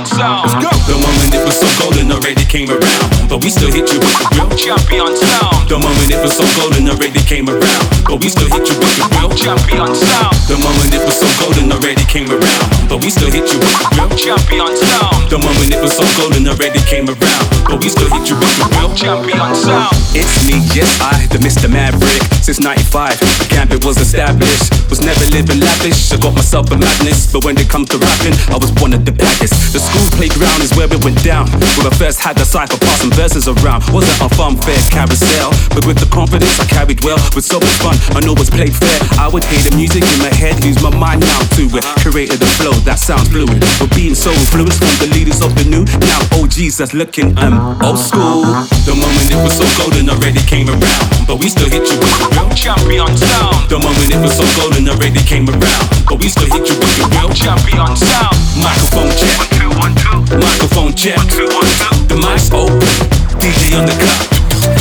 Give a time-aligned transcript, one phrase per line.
[0.00, 0.48] Champion sound.
[0.48, 0.70] Let's go.
[0.88, 4.16] The moment it was so golden already came around, but we still hit you with
[4.16, 5.68] the real Champion sound.
[5.68, 8.96] The moment it was so golden already came around, but we still hit you with
[8.96, 10.36] the real Champion sound.
[10.48, 13.76] The moment it was so golden already came around, but we still hit you with
[13.76, 15.28] the real Champion sound.
[15.28, 18.54] The moment it was so golden already came around, but we still hit you with
[18.56, 19.92] the real Champion sound.
[20.16, 21.68] It's me, yes I, the Mr.
[21.68, 22.24] Maverick.
[22.40, 23.20] Since 95,
[23.52, 24.79] Gambit was established.
[24.90, 26.10] Was never living lavish.
[26.10, 29.06] I got myself a madness, but when it comes to rapping, I was one of
[29.06, 29.54] the baddest.
[29.70, 31.46] The school playground is where it went down.
[31.78, 35.86] When I first had the cipher passing verses around, wasn't a fun fair carousel, but
[35.86, 38.98] with the confidence I carried well, with so much fun, I know it's played fair.
[39.14, 41.86] I would hear the music in my head, use my mind now to it.
[42.02, 43.62] Created the flow that sounds fluid.
[43.78, 47.78] We're being so influenced from the leaders of the new, now OGs that's looking um
[47.78, 48.42] old school.
[48.90, 52.10] The moment it was so golden already came around, but we still hit you with
[52.18, 53.59] the real Champion sound.
[53.70, 56.94] The moment it was so golden already came around, but we still hit you with
[56.98, 58.34] the real Champion sound.
[58.58, 59.38] microphone check,
[59.78, 60.38] One two one two.
[60.38, 61.18] microphone check.
[61.30, 61.94] Two one two.
[62.10, 62.78] The mic's open,
[63.38, 64.18] DJ on the cut.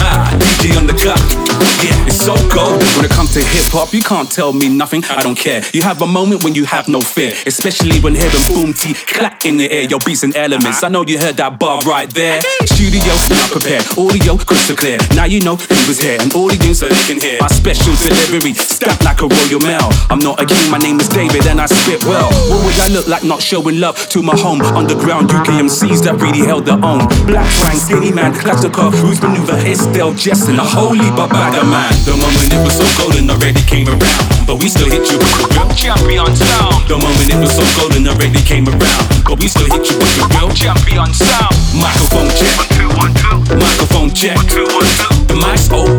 [0.01, 1.48] Ah, DJ on the cut.
[1.83, 2.87] Yeah, it's so golden.
[2.95, 5.03] When it comes to hip hop, you can't tell me nothing.
[5.05, 5.61] I don't care.
[5.73, 9.45] You have a moment when you have no fear, especially when hearing boom T clack
[9.45, 9.83] in the air.
[9.83, 10.83] Your beats and elements.
[10.83, 12.41] I know you heard that bar right there.
[12.65, 14.97] Studio not prepared, audio crystal clear.
[15.15, 17.93] Now you know he was here, and all the so they can hear my special
[17.95, 18.53] delivery.
[18.53, 19.89] Stacked like a royal mail.
[20.09, 22.29] I'm not a king, my name is David, and I spit well.
[22.47, 24.61] What would I look like not showing love to my home?
[24.61, 27.07] Underground UK MCs that really held their own.
[27.25, 31.09] Blak Twang, skinny man, Klashnekoff, Roots Manuva still just in a holy
[31.49, 31.89] babada man.
[32.05, 35.33] The moment it was so golden already came around, but we still hit you with
[35.41, 35.69] the real.
[35.73, 36.85] Champion sound.
[36.87, 40.13] The moment it was so golden already came around, but we still hit you with
[40.17, 40.49] the real.
[40.53, 41.53] Champion sound.
[41.73, 42.57] Microphone check,
[42.97, 43.57] One two one two.
[43.57, 44.37] microphone check.
[44.37, 45.09] One two one two.
[45.29, 45.97] The mic's open,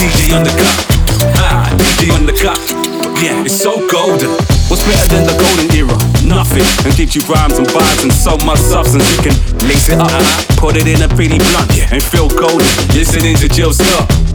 [0.00, 0.76] DJ on the cut.
[1.36, 2.58] Ah, DJ on the cut.
[3.20, 4.30] Yeah, it's so golden.
[4.70, 5.96] What's better than the golden era?
[6.22, 6.62] Nothing.
[6.86, 9.02] And gives you rhymes and vibes and so much substance.
[9.16, 9.36] You can
[9.66, 10.12] lace it up,
[10.56, 12.62] put it in a pretty blunt, and feel golden.
[12.94, 14.27] Listening to Jill Scott.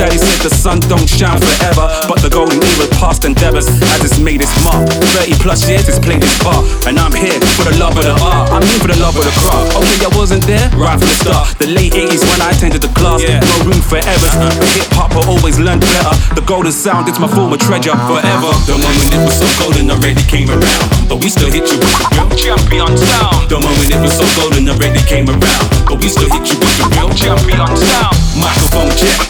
[0.00, 4.16] Daddy said the sun don't shine forever, but the golden era past endeavors has it's
[4.16, 4.88] made its mark.
[5.20, 8.16] 30 plus years it's played its part, and I'm here for the love of the
[8.16, 8.48] art.
[8.48, 9.76] I'm here for the love of the craft.
[9.76, 11.52] Okay, I wasn't there right from the start.
[11.60, 13.44] The late 80s when I attended the class, yeah.
[13.44, 14.24] no room for errors.
[14.32, 14.48] Uh-huh.
[14.56, 16.16] But hip hop I always learned better.
[16.32, 18.56] The golden sound is my former treasure forever.
[18.64, 21.92] The moment it was so golden already came around, but we still hit you with
[21.92, 22.32] the real.
[22.40, 23.52] Champion sound.
[23.52, 26.72] The moment it was so golden already came around, but we still hit you with
[26.80, 27.12] the real.
[27.12, 28.16] Champion sound.
[28.40, 29.29] Microphone check,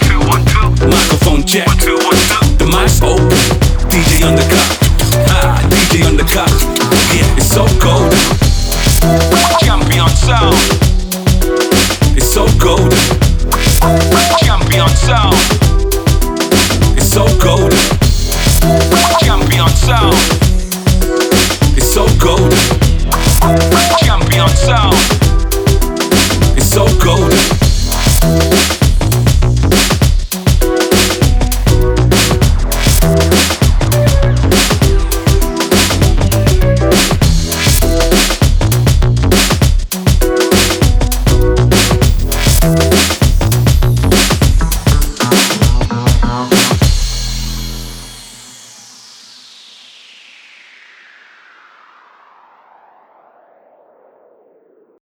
[1.50, 1.66] check.
[2.58, 3.26] The mic's open.
[3.90, 4.70] DJ undercut.
[5.34, 6.46] Ah, DJ undercut.
[7.10, 8.14] Yeah, it's so cold.
[9.58, 10.54] Champion sound.
[12.16, 12.94] It's so cold.
[14.38, 15.34] Champion sound.
[16.96, 17.74] It's so cold.
[19.18, 20.14] Champion sound.
[21.76, 22.54] It's so cold.
[23.98, 25.09] Champion sound.